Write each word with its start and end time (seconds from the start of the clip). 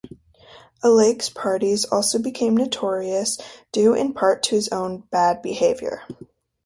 Alig's 0.83 1.29
parties 1.29 1.85
also 1.85 2.17
became 2.17 2.57
notorious 2.57 3.37
due 3.71 3.93
in 3.93 4.13
part 4.15 4.41
to 4.41 4.55
his 4.55 4.67
own 4.69 5.01
"bad 5.11 5.43
behavior". 5.43 6.01